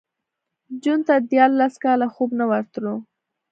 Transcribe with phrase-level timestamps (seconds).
[0.81, 2.95] جون ته دیارلس کاله خوب نه ورتلو